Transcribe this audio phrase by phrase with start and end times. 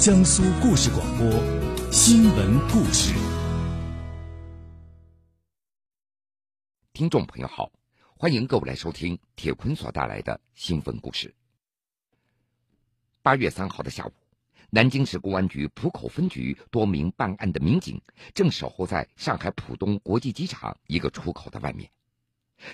[0.00, 1.30] 江苏故事广播
[1.92, 3.14] 新闻故事。
[6.94, 7.70] 听众朋友好，
[8.16, 11.34] 欢迎各位来收听铁坤所带来的新闻故事。
[13.20, 14.12] 八月三号的下午，
[14.70, 18.00] 南京市公安局浦口分局多名办案的民警
[18.32, 21.90] 正守候在上海浦东国际机场一个出口的外面，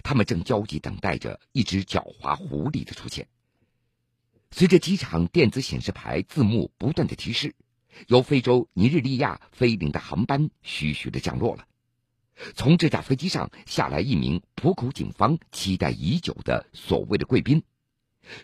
[0.05, 3.27] 他们正焦急等待着一只狡猾狐狸的出现。
[4.51, 7.55] 随着机场电子显示牌字幕不断的提示，
[8.07, 11.67] 由非洲尼日利亚飞临的航班徐徐的降落了。
[12.55, 17.63] 从这架飞机上下来一名浦口警方期待已久的所谓的贵宾，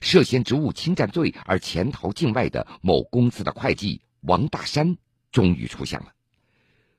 [0.00, 4.96] 涉嫌职务侵占罪而潜逃境外的某公司的会计王大山
[5.30, 6.14] 终于出现了。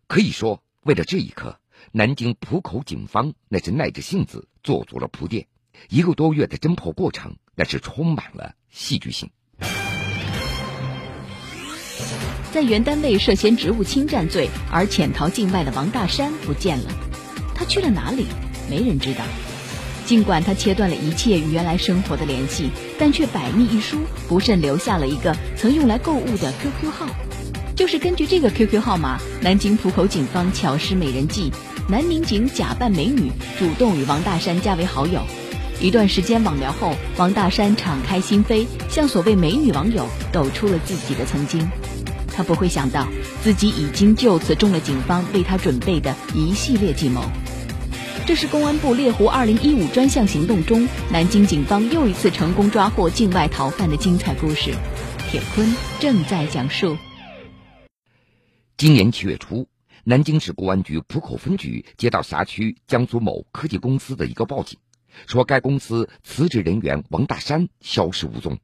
[0.08, 1.60] 可以说，为了这一刻，
[1.92, 5.48] 南京浦口警方那是耐着性子做足了铺垫，
[5.90, 9.30] 一个多月的侦破过程那是充满了戏剧性。
[12.52, 16.86] 在原单位涉嫌职务侵占罪而潜逃境外的王大山不见了，
[17.56, 18.26] 他去了哪里？
[18.70, 19.24] 没人知道。
[20.06, 27.08] 尽管他切断了一切与原来生活的联系，但却百密一疏，不慎留下了一个曾用来购物的 QQ 号。
[27.76, 31.52] 就是根据这个 QQ 号码，南京浦口警方巧施美人计，
[31.90, 35.22] 男民警假扮美女，主动与王大山加为好友。
[35.84, 41.70] 一段时间网聊后，王大山敞开心扉，向所谓美女网友抖出了自己的曾经。
[42.30, 43.06] 他不会想到，
[43.42, 47.22] 自己已经就此中了警方为他准备的一系列计谋。
[48.26, 54.74] 这是公安部猎狐二零一五专项行动中，南京警方又一次成功抓获境外逃犯的精彩故事。
[55.30, 56.96] 铁坤正在讲述。
[58.78, 59.68] 今年七月初，
[60.06, 64.80] 南京市公安局浦口分局接到辖区江苏某科技公司的一个报警，
[65.28, 68.60] 说该公司辞职人员王大山消失无踪。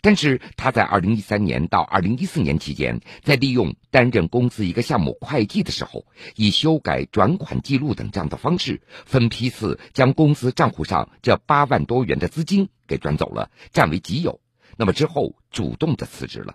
[0.00, 14.40] 但是他在二零一三年到二零一四年期间，在利用担任公司一个项目会计的时候，以修改转款记录等这样的方式，分批次将公司账户上这八万多元的资金给转走了，占为己有。
[14.76, 16.54] 那么之后主动的辞职了。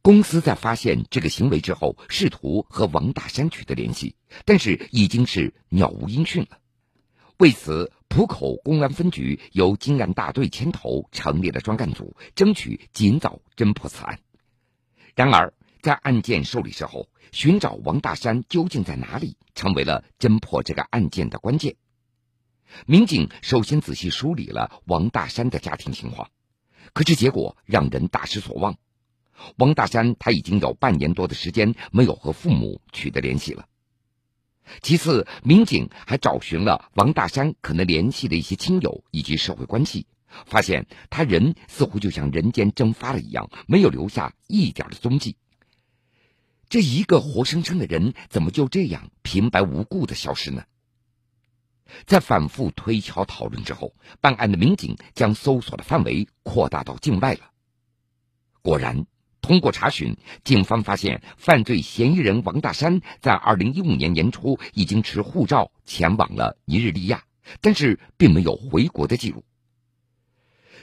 [0.00, 4.16] 公司在发现这个行为之后，试图和王大山取得联系，
[4.46, 6.58] 但是已经是杳无音讯了。
[7.42, 14.20] 为此，浦口公安分局由经案大队牵头成立了专案组，争取尽早侦破此案。
[15.16, 21.74] 然而，在案件受理之后，寻找王大山究竟在哪里，成为了侦破这个案件的关键。
[22.86, 26.30] 民警首先仔细梳理了王大山的家庭情况，
[26.92, 28.76] 可是结果让人大失所望。
[29.56, 33.66] 王大山他已经有半年多的时间没有和父母取得联系了。
[34.80, 40.06] 其次，民警还找寻了王大山可能联系的一些亲友以及社会关系，
[40.46, 45.36] 发现他人似乎就像人间蒸发了一样，没有留下一点的踪迹。
[46.68, 50.64] 这一个活生生的人，怎么就这样平白无故的消失呢？
[52.06, 57.50] 在反复推敲讨论之后，办案的民警将搜索的范围扩大到境外了。
[58.62, 59.06] 果然。
[59.42, 67.24] 通过查询，警方发现犯罪嫌疑人王大山在二零一五年年初已经持护照前往了尼日利亚，
[67.60, 69.44] 但是并没有回国的记录。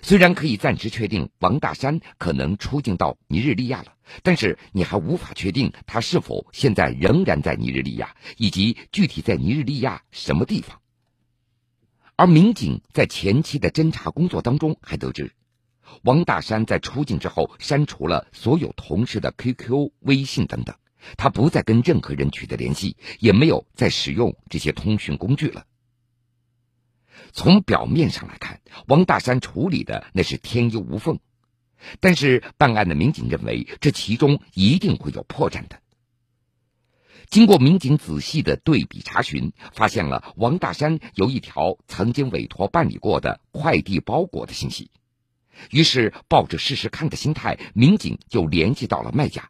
[0.01, 3.93] 虽然可以暂时确定王大山可能出境到尼日利亚了，
[4.23, 10.79] 但是你还无法确定他是否现在仍然在尼日利亚，以及具体在尼日利亚什么地方。
[12.17, 15.33] 而民警在前期的侦查工作当中还得知。
[16.03, 20.75] 王大山在出境之后，删除了所有同事的 QQ、微信等等，
[21.17, 25.65] 他不再跟任何人取得联系，也没有再使用这些通讯工具了。
[27.33, 31.19] 从表面上来看，王大山处理的那是天衣无缝，
[31.99, 35.81] 但是办案的民警认为，这其中一定会有破绽的。
[37.29, 44.89] 经过民警仔细的对比查询，发现了王大山有一条曾经委托办理过的快递包裹的信息。
[45.71, 49.49] 于是，抱着试试看的心态，民警就联系到了卖家，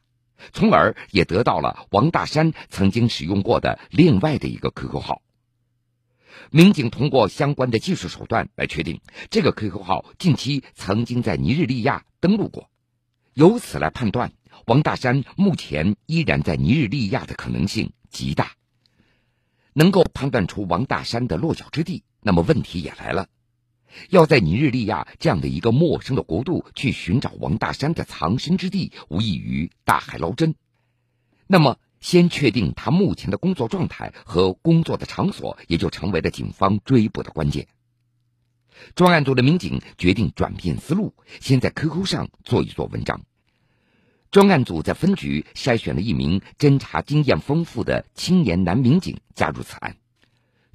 [0.53, 5.21] 从而也得到了王大山曾经使用过的另外的一个 QQ 号。
[6.51, 12.69] 民警通过相关的技术手段来确定，这个 QQ 号近期曾经在尼日利亚登陆过，
[13.33, 14.31] 由此来判断，
[14.65, 18.53] 王大山目前依然在尼日利亚的可能性极大。
[19.73, 23.27] 能够判断出王大山的落脚之地，那么问题也来了。
[24.09, 30.55] 要在尼日利亚这样的一个陌生的国度去寻找王大山的藏身之地，无异于大海捞针。
[31.47, 37.67] 那么，先确定他目前的工作状态和工作的场所，也就成为了警方追捕的关键。
[38.95, 43.21] 专案组的民警决定转变思路，先在 QQ 上做一做文章。
[44.31, 49.97] 专案组在分局筛选了一名侦查经验丰富的青年男民警加入此案。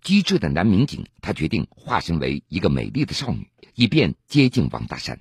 [0.05, 5.19] 机智的男民警，他决定化身为一个美丽的少女，以便接近王大山。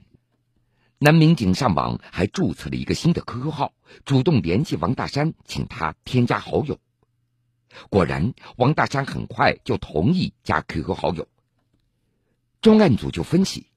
[0.99, 6.81] 男民警上网还注册了一个新的 QQ 号，主动联系王大山，请他添加好友。
[7.89, 11.29] 果然，王大山很快就同意加 QQ 好友。
[12.59, 13.67] 专案组就分析，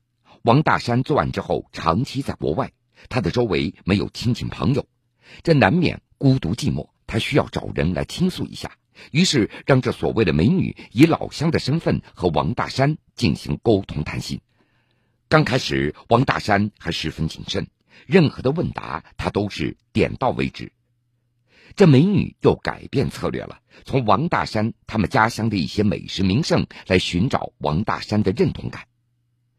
[0.43, 2.73] 王大山作案之后长期在国外，
[3.09, 4.89] 他的周围没有亲戚朋友，
[5.45, 8.73] 这难免孤独寂寞，他需要找人来倾诉一下。
[9.11, 14.41] 于是，让这所谓的美女以老乡的身份和王大山进行沟通谈心。
[15.29, 17.69] 刚开始，王大山还十分谨慎，
[18.07, 20.73] 任何的问答他都是点到为止。
[21.75, 28.87] 这美女又改变策略了，从王大山他们家乡的一些美食名胜来寻找王大山的认同感。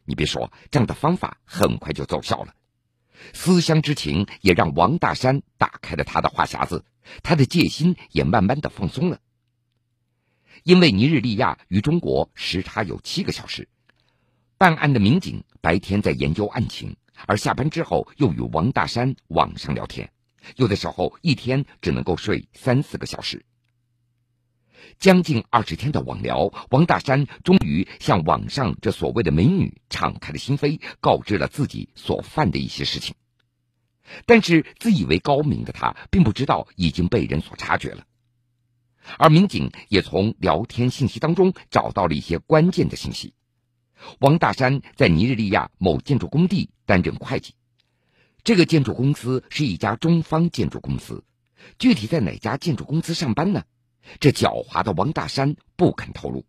[0.04, 2.56] 你别说，这样的方法很快就奏效了。
[3.33, 6.86] 思乡之情也让王大山打开了他的话匣子，
[7.24, 9.19] 他的戒心也慢慢的放松了。
[10.68, 13.69] 因为尼日利亚与中国时差有七个小时，
[14.58, 20.12] 办案的民警白天在研究案情，而下班之后又与王大山网上聊天，
[20.58, 23.46] 有的时候一天只能够睡三四个小时。
[25.00, 33.16] 将近二十天的网聊，王大山终于向网上这所谓的美女敞开了心扉，告知了自己所犯的一些事情。
[34.25, 38.06] 但是自以为高明的他，并不知道已经被人所察觉了。
[39.18, 43.33] 而民警也从聊天信息当中找到了一些关键的信息：
[44.19, 47.56] 王大山在尼日利亚某建筑工地担任会计，
[48.44, 51.24] 这个建筑公司是一家中方建筑公司，
[51.80, 53.63] 具体在哪家建筑公司上班呢？
[54.19, 56.45] 这狡猾的王大山不肯透露。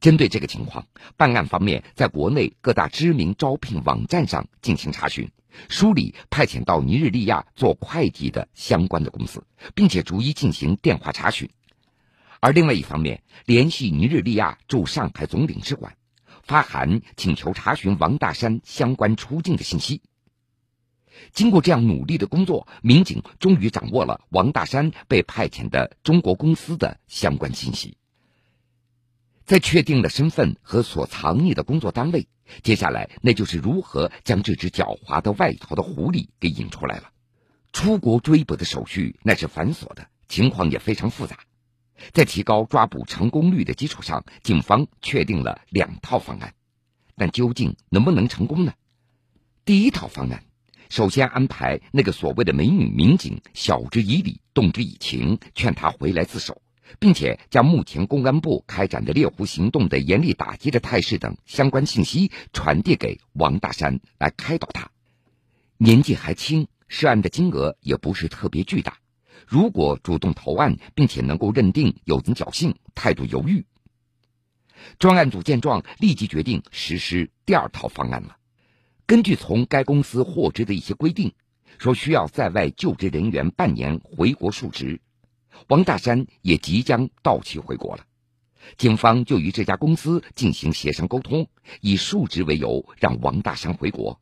[0.00, 0.86] 针对这个情况，
[1.16, 5.30] 办案方面在国内各大知名招聘网站上进行查询。
[5.68, 9.44] 梳理派遣到尼日利亚做会计的相关的公司，
[9.74, 11.48] 并且逐一进行电话查询；
[12.38, 15.96] 而另外一方面，联系尼日利亚驻上海总领事馆，
[16.44, 20.02] 发函请求查询王大山相关出境的信息。
[21.32, 27.96] 经过这样努力的工作，民警终于掌握了王大山被派遣的中国公司的相关信息。
[29.50, 32.28] 在确定了身份和所藏匿的工作单位，
[32.62, 37.10] 接下来那就是如何将这只狡猾的外逃的狐狸给引出来了。
[37.72, 41.40] 出国追捕的手续那是繁琐的，情况也非常复杂。
[42.12, 46.54] 在提高抓捕成功率的基础上，警方确定了两套方案，
[47.16, 48.74] 但究竟能不能成功呢？
[49.64, 50.44] 第一套方案，
[50.90, 56.62] 首先安排那个所谓的美女民警晓之以理，动之以情，劝她回来自首。
[56.98, 64.90] 并且将目前公安部开展的猎狐行动的严厉打击的态势等相关信息传递给王大山，来开导他。
[65.76, 68.98] 年纪还轻，涉案的金额也不是特别巨大。
[69.46, 73.64] 如果主动投案，并且能够认定有人侥幸、态度犹豫，
[74.98, 78.36] 专案组见状立即决定实施第二套方案了。
[79.06, 81.32] 根据从该公司获知的一些规定，
[81.78, 85.00] 说需要在外就职人员半年回国述职。
[85.68, 88.04] 王大山也即将到期回国了，
[88.76, 91.48] 警方就与这家公司进行协商沟通，
[91.80, 94.20] 以述职为由让王大山回国。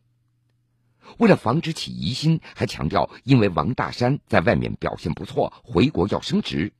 [1.16, 6.72] 为了防止起疑心，还强调因为王大山在外面表现不错，回国要升职。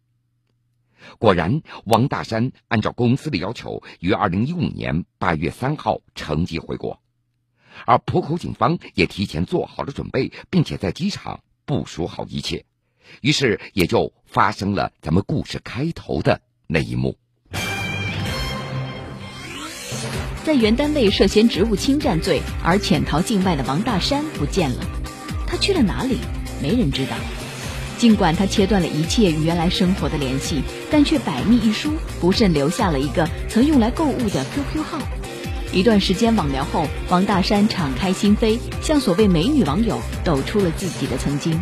[1.18, 7.00] 果然，王大山按照公司的要求，于二零一五年八月三号乘机回国，
[7.86, 12.66] 而浦口警方也提前做好了准备，并且在机场部署好一切。
[13.20, 17.16] 于是也就发生了咱们故事开头的那一幕。
[20.44, 24.84] 在原单位涉嫌职务侵占罪而潜逃境外的王大山不见了，
[25.46, 26.18] 他去了哪里？
[26.62, 27.16] 没人知道。
[27.98, 34.98] 尽管他切断了一切与原来生活的联系，但却百密一疏，不慎留下了一个曾用来购物的 QQ 号。
[35.72, 41.60] 一段时间网聊后，王大山敞开心扉，向所谓美女网友抖出了自己的曾经。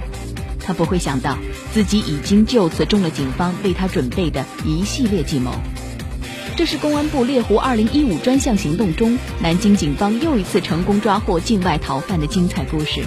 [0.66, 1.38] 他不会想到，
[1.72, 5.52] 自己已经就此中了警方为他准备的一系列计谋。
[6.56, 13.04] 这是公安部猎狐二零一五专项行动中，南京警方又一次成功抓获境外逃犯的精彩故事。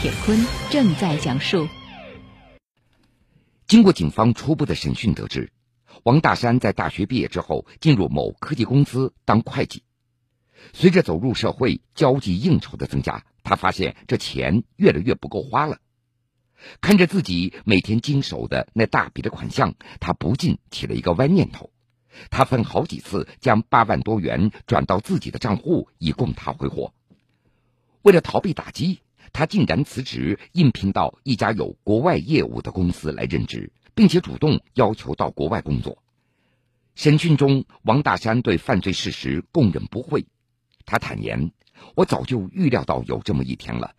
[0.00, 1.68] 铁坤正在讲述。
[3.66, 5.50] 经过警方初步的审讯，得知
[6.04, 9.82] 王大山在大学毕业之后进入某科技公司当会计。
[10.72, 15.78] 随着走入社会，交际应酬的增加，他发现这钱越来越不够花了。
[16.80, 21.70] 看着自己每天经手的那大笔的款项，他不禁起了一个歪念头。
[22.30, 26.94] 他分好几次将八万多元转到自己的账户，以供他挥霍。
[28.02, 29.00] 为了逃避打击，
[29.32, 35.98] 他竟然辞职，应聘到一家有国外业务的公司来任职，并且主动要求到国外工作。
[36.94, 40.26] 审讯中，王大山对犯罪事实供认不讳。
[40.86, 41.50] 他坦言
[41.96, 43.94] ：“我早就预料到有这么一天了。”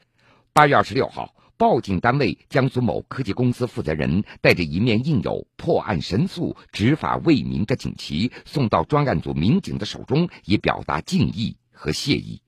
[0.53, 12.41] 八月二十六号，报警单位江苏某科技公司负责人带着一面印有“破案神速、执法为民”的锦旗，送到专案组民警的手中，以表达敬意和谢意。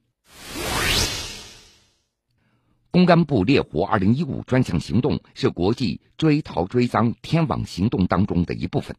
[2.92, 8.98] 公安部猎狐二零一五专项行动是国际追逃追赃天网行动当中的一部分。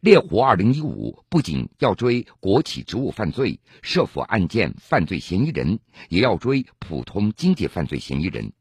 [0.00, 5.78] 猎狐二零一五不仅要追国企职务犯罪、涉腐案件犯罪嫌疑人，
[6.08, 8.52] 也要追普通经济犯罪嫌疑人，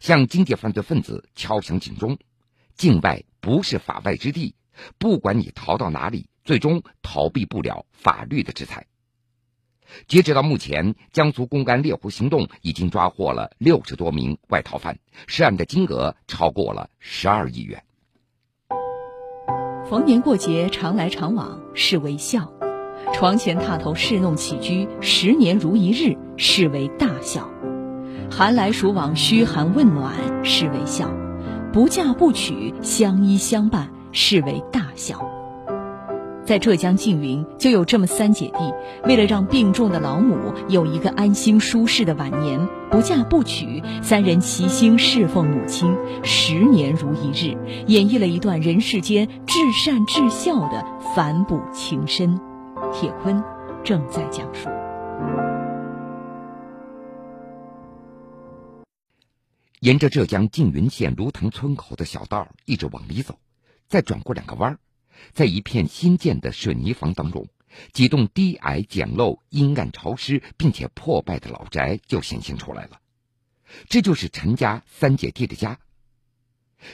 [0.00, 2.18] 向经济犯罪分子敲响警钟：
[2.74, 4.54] 境外不是法外之地，
[4.98, 8.86] 不管你逃到哪里，最终逃避不了法律的制裁。
[10.08, 17.84] 截止到目前，江苏公安猎狐行动已经抓获了六十多名外逃犯，涉案的金额超过了十二亿元。
[19.88, 22.50] 逢年过节常来常往是为孝，
[23.12, 27.48] 床前踏头侍弄起居十年如一日是为大孝，
[28.30, 30.12] 寒来暑往嘘寒问暖
[30.42, 31.08] 是为孝，
[31.72, 35.18] 不嫁不娶相依相伴是为大孝。
[36.44, 40.36] 在浙江缙云，就有这么三姐弟，为了让病重的老母
[40.68, 52.38] 有一个安心舒适的晚年，不嫁不娶，三人齐心侍奉母亲，十年如一日，演绎了一段人世间至善至孝的反哺情深。
[52.92, 53.42] 铁坤
[53.82, 54.68] 正在讲述。
[59.84, 63.38] 沿着浙江缙云县芦藤村口的小道一直往里走，
[63.86, 64.78] 再转过两个弯儿。
[65.34, 67.48] 在一片新建的水泥房当中，
[67.92, 72.98] 几栋低矮、简陋、阴暗、潮湿，并且破败的老宅就显现出来了。
[73.90, 75.78] 这就是陈家三姐弟的家。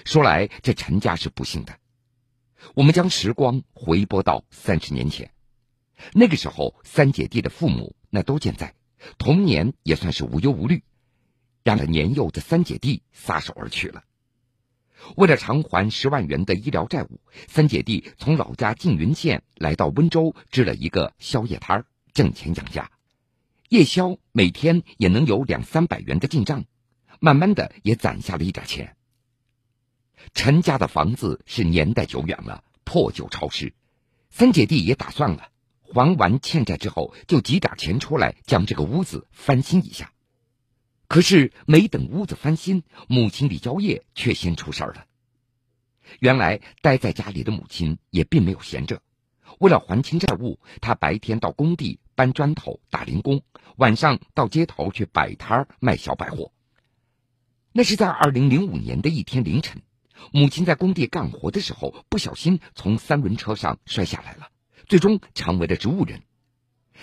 [0.04, 1.78] 说来，这陈家是不幸的。
[2.74, 5.30] 我们将时光回拨到三十年前，
[6.12, 8.74] 那个时候，三姐弟的父母那都健在，
[9.16, 10.82] 童年也算是无忧无虑，
[11.62, 14.04] 让了年幼的三姐弟撒手而去了。
[15.16, 22.90] 为了偿还十万元的医疗债务，三姐弟从老家缙云县来到温州支了一个宵夜摊儿，挣钱养家。
[23.70, 26.64] 夜宵每天也能有两三百元的进账，
[27.18, 28.96] 慢慢的也攒下了一点钱。
[30.34, 33.72] 陈家的房子是年代久远了，破旧潮湿，
[34.28, 35.48] 三姐弟也打算了，
[35.94, 40.12] 还完欠债之后就挤点钱出来，将这个屋子翻新一下。
[41.10, 45.06] 可是没等屋子翻新，母亲李娇叶却先出事儿了。
[46.20, 49.02] 原来待在家里的母亲也并没有闲着，
[49.58, 53.42] 为了还清债务，她白天到工地搬砖头打零工，
[53.74, 56.52] 晚上到街头去摆摊儿卖小百货。
[57.72, 59.82] 那是在二零零五年的一天凌晨，
[60.32, 64.50] 母亲在工地干活的时候，不小心从三轮车上摔下来了，
[64.86, 66.22] 最终成为了植物人。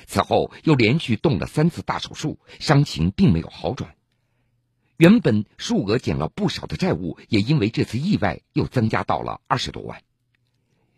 [0.06, 3.97] 此后又连续动了三次大手术，伤情并没有好转。
[4.98, 10.02] 原本数额减了不少的债务，也因为这次意外又增加到了二十多万。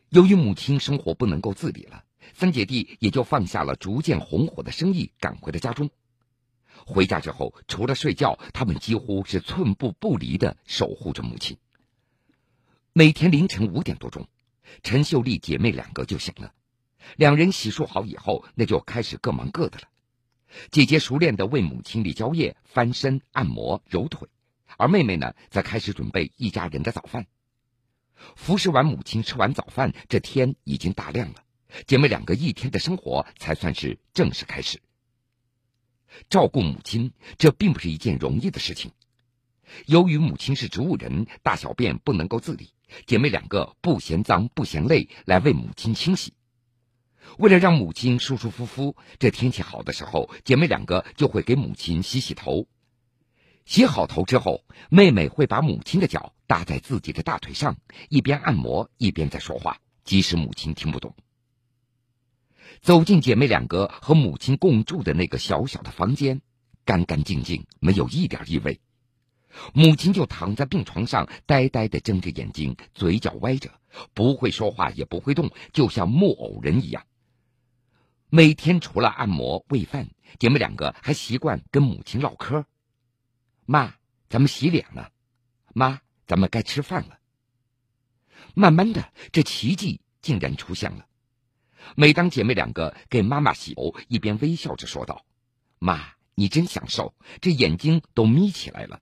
[0.08, 5.89] 由于母亲生活不能够自理了，三姐弟也就放下了逐渐红火的生意，赶回了家中。
[6.86, 11.58] 回家之后，除了睡觉，他们几乎是寸步不离的守护着母亲。
[12.94, 14.29] 每天凌晨五点多钟，
[14.82, 16.53] 陈秀丽姐妹两个就醒了，
[17.18, 19.88] 两人洗漱好以后，那就开始各忙各的了。
[20.72, 24.27] 姐姐熟练的为母亲李娇叶翻身、按摩、揉腿，
[24.77, 27.27] 而妹妹呢，则开始准备一家人的早饭。
[28.36, 31.44] 服侍完母亲，吃完早饭，这天已经大亮了。
[31.86, 34.82] 姐妹两个一天的生活才算是正式开始。
[36.29, 38.91] 照顾母亲，这并不是一件容易的事情。
[39.86, 42.74] 由于母亲是植物人，大小便不能够自理，
[43.06, 46.34] 姐妹两个不嫌脏不嫌累，来为母亲清洗。
[47.38, 52.67] 为了让母亲舒舒服服，这天气好的时候，姐妹两个就会给母亲洗洗头。
[53.65, 57.77] 洗好头之后，妹妹会把母亲的脚搭在自己的大腿上，
[58.09, 61.15] 一边按摩一边在说话，即使母亲听不懂。
[62.81, 66.41] 走进姐妹两个和母亲共住的那个小小的房间，
[66.83, 68.79] 干干净净，没有一点异味。
[69.73, 73.71] 母亲就躺在病床上，呆呆的睁着眼睛，嘴角歪着，
[74.13, 77.03] 不会说话，也不会动，就像木偶人一样。
[78.31, 80.07] 每天除了按摩喂饭，
[80.38, 82.65] 姐妹两个还习惯跟母亲唠嗑。
[83.65, 83.95] 妈，
[84.29, 85.12] 咱们洗脸了。
[85.74, 87.19] 妈，咱们该吃饭了。
[88.53, 91.07] 慢慢的，这奇迹竟然出现了。
[91.95, 95.25] 每当姐妹两个给妈妈洗头，一边微笑着说道
[95.79, 99.01] ：“妈，你真享受，这眼睛都眯起来了。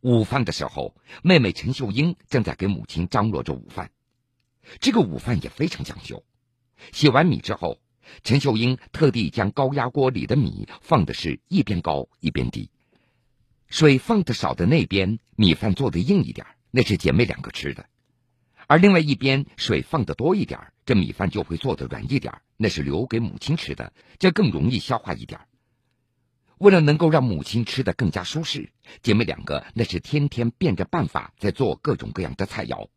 [0.00, 3.92] 午饭的时候，妹妹陈秀英正在给母亲张罗着午饭。
[4.80, 6.24] 这个午饭也非常讲究。
[6.90, 7.78] 洗完米之后，
[8.24, 12.70] 陈秀英特地将高压锅里的米放的是一边高一边低，
[13.68, 17.84] 水放的少的那边米饭做的硬一点，那是姐妹两个吃的；
[18.66, 25.40] 而另外一边水放的多一点，这米饭就会做的软一点，那是留给母亲吃的，这更容易消化一点。
[26.58, 28.70] 为了能够让母亲吃得更加舒适，
[29.02, 32.88] 姐妹两个那是天天变着办法在做各种各样的菜肴。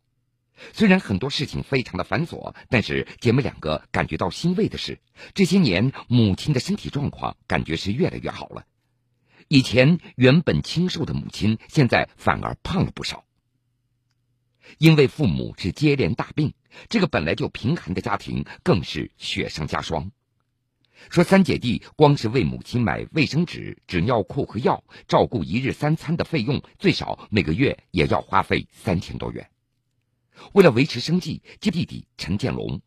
[0.74, 5.00] 虽然很多事情非常的繁琐，但是姐妹两个感觉到欣慰的是，
[5.33, 8.65] 这些年母亲的身体状况感觉是越来越好了。
[9.47, 13.25] 以前原本清瘦的母亲，现在反而胖了不少。
[14.79, 16.53] 因为父母是接连大病，
[16.89, 20.12] 这个本来就贫寒的家庭更是雪上加霜。
[21.09, 29.47] 说三姐弟光是为母亲买卫生纸、纸尿裤和药，照顾一日三餐的费用，最少每个月也要花费三千多元。
[30.54, 32.82] 为了维持生计，接弟弟陈建龙。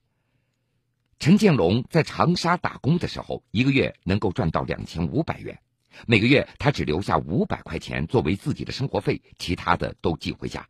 [1.18, 5.58] 陈建龙在长沙打工的时候，一个月能够赚到两千五百元，
[6.06, 10.68] 每个月他只留下五百块钱作为自己的生活费，其他的都寄回家。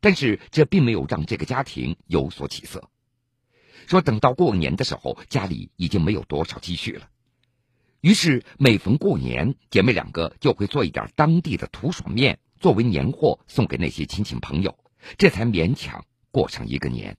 [0.00, 2.90] 但是这并没有让这个家庭有所起色。
[3.86, 7.08] 说等到过年的时候，家里已经没有多少积蓄了。
[8.00, 14.76] 于是每逢过年，姐妹两个就会做一点当地的土爽面作为年货送给那些亲戚朋友，
[15.18, 17.16] 这才勉强过上一个年。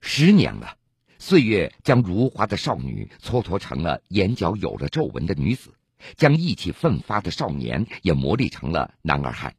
[0.00, 0.76] 十年了，
[1.18, 5.74] 岁月将如花的少女蹉跎成了眼角有了皱纹的女子，
[6.16, 9.54] 将意气奋发的少年也磨砺成了男儿汉。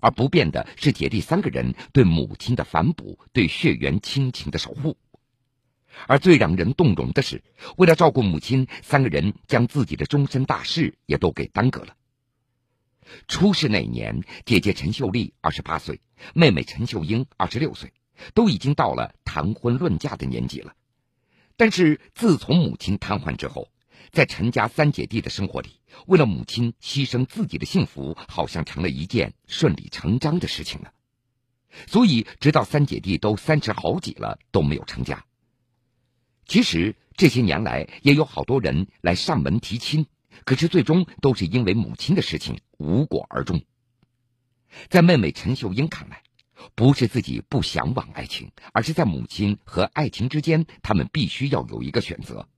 [0.00, 4.98] 而不变的是姐弟三个人对母亲的反哺，对血缘亲情的守护。
[6.06, 7.42] 而最让人动容的是，
[7.76, 11.96] 为了照顾母亲，三个人将自己的终身大事也都给耽搁了。
[13.28, 16.00] 出事那年，姐姐陈秀丽二十八岁，
[16.34, 17.92] 妹妹陈秀英二十六岁，
[18.34, 20.74] 都已经到了谈婚论嫁的年纪了。
[21.56, 23.68] 但是自从母亲瘫痪之后，
[24.10, 30.92] 在陈家三姐弟的生活里，为了母亲牺牲自己的幸福，好像成了一件顺理成章的事情了。
[31.86, 35.24] 所以，直到三姐弟都三十好几了，都没有成家。
[36.46, 40.06] 其实这些年来，也有好多人来上门提亲，
[40.44, 43.62] 可是最终都是因为母亲的事情无果而终。
[44.88, 46.22] 在妹妹陈秀英看来，
[46.74, 52.48] 不是自己不向往爱情，而是在母亲和爱情之间，他们必须要有一个选择。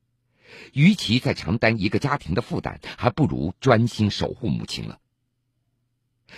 [0.73, 5.01] 与其再承担一个家庭的负担，还不如专心守护母亲了。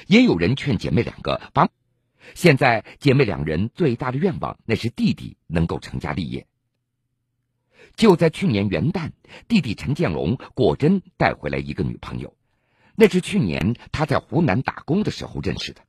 [0.06, 1.68] 也有人劝姐妹两个把，
[2.34, 6.46] 现在姐妹两人最大的愿望，那是弟弟能够成家立业。
[7.96, 9.12] 就在去年元旦，
[9.48, 12.36] 弟弟陈建龙果真带回来一个女朋友，
[13.00, 15.82] 那是去年他在湖南打工的时候认识的。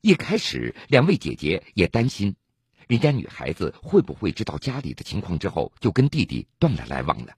[0.00, 2.36] 一开始，两位姐姐也担心。
[2.86, 7.32] 人家女孩子会不会知道家里的情况之后，就跟弟弟断了来往了？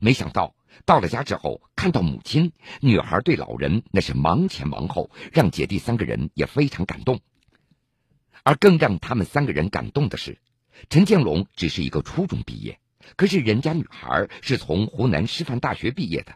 [0.00, 7.20] 没想到到了家之后，看到母亲，女孩对老人那是忙前忙后，让姐弟三个人也非常感动。
[8.42, 10.38] 而更让他们三个人感动的是，
[10.90, 12.80] 陈建龙只是一个初中毕业，
[13.14, 16.34] 可是人家女孩是从湖南师范大学毕业的，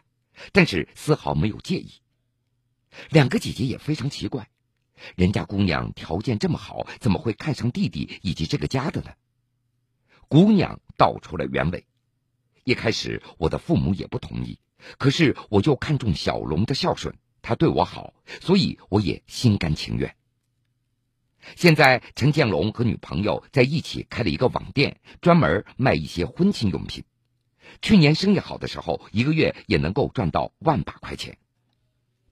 [0.51, 1.91] 但是丝毫没有介意。
[3.09, 4.49] 两个姐姐也非常奇怪。
[5.15, 9.11] 人家姑娘条件这么好，怎么会看上弟弟以及这个家的呢？
[10.27, 11.85] 姑娘道出了原委。
[12.65, 14.59] 一开始我的父母也不同意，
[14.97, 20.15] 可是我就看中小龙的孝顺，他对我好，所以我也心甘情愿。
[21.55, 27.05] 现在陈建龙和女朋友在一起开了一个网店，专门卖一些婚庆用品。
[27.81, 31.37] 去年生意好的时候，一个月也能够赚到万把块钱。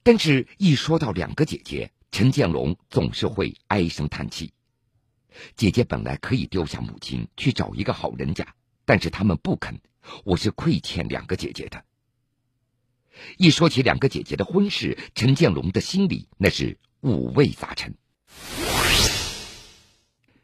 [0.03, 4.53] 但是，一说到两个姐姐，陈建龙总是会唉声叹气。
[5.55, 9.79] 姐姐本来可以丢下母亲去找一个好人家，但是他们不肯。
[10.23, 11.83] 我是亏欠两个姐姐的。
[13.37, 17.95] 一说起两个姐姐的婚事，陈建龙的心里那是五味杂陈。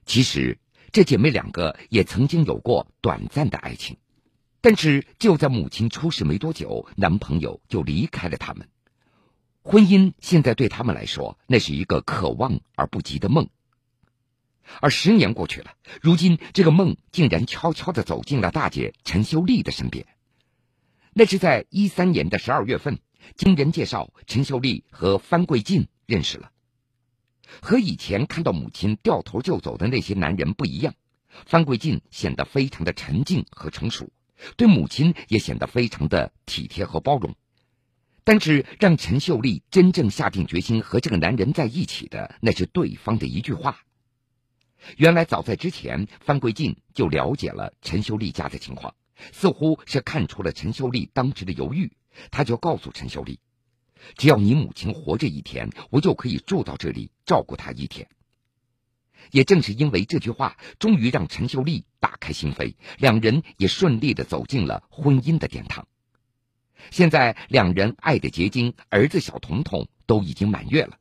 [0.06, 0.60] 其实，
[0.92, 3.96] 这姐妹两个也曾经有过短暂的爱情，
[4.64, 8.70] 但是就在母亲出事没多久，男朋友就离开了他们。
[9.62, 13.50] 婚姻现在对他们来说，那是一个可望而不及的梦。
[14.80, 20.08] 而十年过去了，如今这个梦竟然悄悄的走进了大姐陈秀丽的身边。
[21.12, 23.00] 那是在一三年的十二月份，
[23.36, 26.54] 经人介绍，陈秀丽和范贵进认识了。
[27.62, 30.94] 和以前看到母亲掉头就走的那些男人不一样，
[31.46, 34.10] 方贵进显得非常的沉静和成熟，
[34.58, 37.36] 对母亲也显得非常的体贴和包容。
[38.26, 43.80] 但是，让陈秀丽真正下定决心和这个男人在一起的，那是对方的一句话。
[44.96, 48.96] 原来，早在之前，范贵晋就了解了陈秀丽家的情况，
[49.34, 51.92] 似乎是看出了陈秀丽当时的犹豫，
[52.32, 53.40] 他就告诉陈秀丽
[54.16, 58.08] ：“只要你母亲活着一天，我就可以住到这里照顾她一天。”
[59.32, 65.88] 也正是因为这句话，终于让陈秀丽打开心扉，两人也顺利的走进了婚姻的殿堂。
[66.92, 70.98] 现在两人爱的结晶，儿子小彤彤都已经满月了，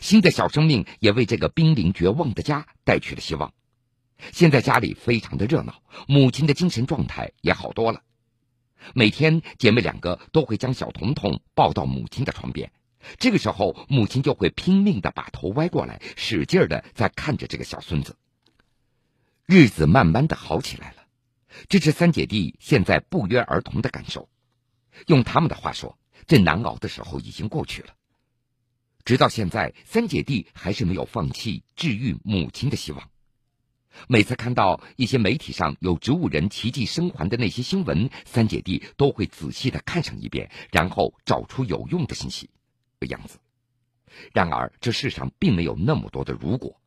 [0.00, 3.54] 新的小生命也为这个濒临绝望的家带去了希望。
[4.32, 8.02] 现在家里非常的热闹，母亲的精神状态也好多了。
[8.94, 12.70] 每天姐妹两个都会将小彤彤抱到母亲的床边，
[13.18, 18.16] 这个时候母亲就会拼命的把头歪过来，使劲的在看着这个小孙子。
[19.46, 21.04] 日子慢慢的好起来了，
[21.68, 24.28] 这是三姐弟现在不约而同的感受。
[25.06, 27.88] 用他们的话说，最难熬的时候已经过去了。
[29.04, 33.10] 直到现在，三姐弟还是没有放弃治愈母亲的希望。
[34.08, 42.48] 每次看到一些媒体上有植物人奇迹生还的那些新闻，三姐弟都会仔细的看上一遍，然后找出有用的信息。
[43.04, 43.38] 的样子。
[44.32, 46.80] 然而，这世上并没有那么多的如果。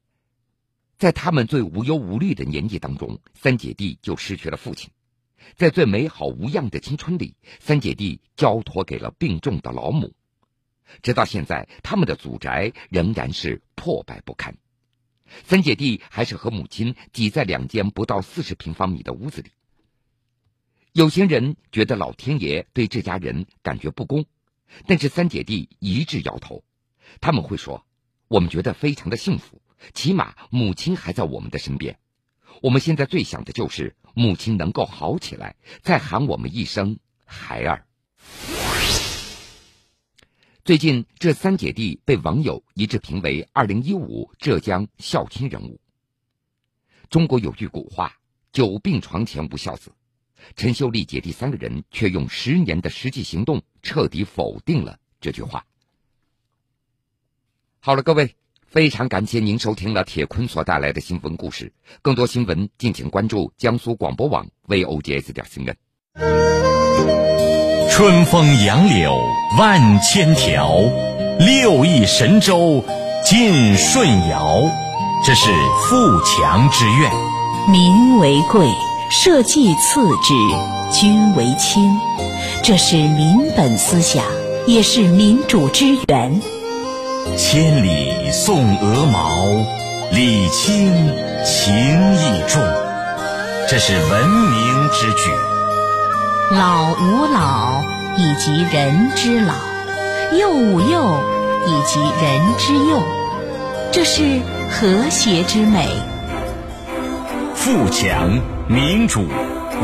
[0.97, 4.89] 在他们最无忧无虑的年纪当中，三姐弟就失去了父亲。
[5.55, 10.13] 在最美好无恙的青春里，三姐弟交托给了病重的老母。
[11.03, 14.57] 直到现在，他们的祖宅仍然是破败不堪。
[15.43, 19.51] 三姐弟还是和母亲挤在两间不到四十平方米的屋子里。
[20.93, 24.25] 有些人觉得老天爷对这家人感觉不公，
[24.85, 26.63] 但是三姐弟一致摇头。
[27.21, 27.85] 他们会说
[28.27, 29.61] ：“我们觉得非常的幸福，
[29.93, 31.99] 起码母亲还在我们的身边。
[32.61, 37.85] 我们现在最想的就是。”母亲能够好起来，再喊我们一声孩儿。
[40.65, 45.79] 最近，这三姐弟被网友一致评为二零一五浙江孝亲人物。
[47.11, 48.17] 中国有句古话
[48.51, 49.93] ：“久病床前无孝子。”
[50.55, 55.65] 陈秀丽姐弟三个人却用十年的实际行动彻底否定了这句话。
[57.79, 58.35] 好了，各位。
[58.69, 61.71] 非常感谢您收听了铁坤所带来的新闻故事。
[62.01, 65.75] 更多新闻，敬请关注江苏广播网 v o g s 点新闻。
[67.89, 69.17] 春风杨柳
[69.57, 70.79] 万千条，
[71.39, 72.83] 六艺神州
[73.23, 74.61] 尽舜尧。
[75.25, 75.49] 这是
[75.89, 77.09] 富强之愿。
[77.71, 78.67] 民为贵，
[79.09, 80.33] 社稷次之，
[80.91, 81.97] 君为轻。
[82.61, 84.23] 这是民本思想，
[84.65, 86.41] 也是民主之源。
[87.37, 89.45] 千里送鹅毛，
[90.11, 90.93] 礼轻
[91.45, 92.61] 情意重，
[93.69, 95.31] 这是文明之举。
[96.51, 97.81] 老吾老
[98.17, 99.53] 以及人之老，
[100.37, 101.23] 幼吾幼
[101.65, 103.01] 以及人之幼，
[103.91, 105.87] 这是和谐之美。
[107.55, 109.25] 富强、民主、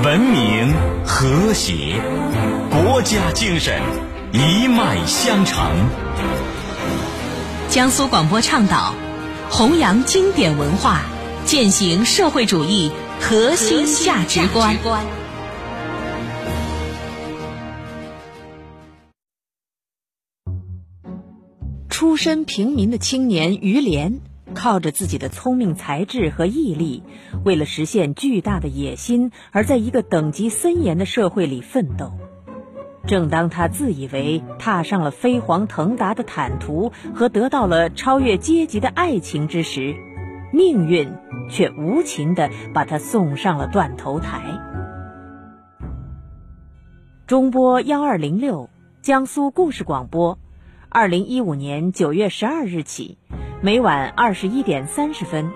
[0.03, 0.73] 文明、
[1.05, 2.01] 和谐，
[2.69, 3.81] 国家精神
[4.33, 5.65] 一脉相承。
[7.69, 8.93] 江苏广播倡导
[9.49, 10.99] 弘扬经典文化，
[11.45, 12.91] 践行社会主义
[13.21, 14.75] 核心价值观。
[21.87, 24.19] 出身平民的青年于连，
[24.53, 27.03] 靠着自己的聪明才智和毅力，
[27.43, 32.13] 为了实现巨大的野心，而在一个等级森严的社会里奋斗。
[33.05, 39.93] 正当他自以为踏上了飞黄腾达的坦途和得到了超越阶级的爱情之时，
[40.53, 41.11] 命运
[41.49, 44.39] 却无情地把他送上了断头台。
[47.27, 48.69] 中波幺二零六，
[49.01, 50.39] 江苏故事广播，
[50.87, 53.17] 二零一五年九月十二日起，
[53.65, 55.49] 每晚二十一点三十分，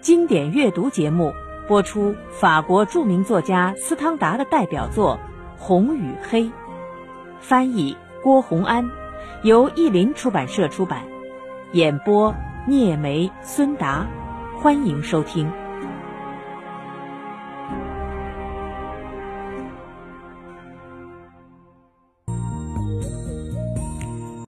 [0.00, 1.34] 经典阅读节目
[1.68, 5.18] 播出法国著名作家司汤达的代表作
[5.60, 6.44] 《红与黑》。
[7.38, 8.88] 翻译郭洪安，
[9.42, 11.02] 由译林出版社出版，
[11.72, 12.34] 演播
[12.66, 14.06] 聂梅、孙达，
[14.56, 15.59] 欢迎收听。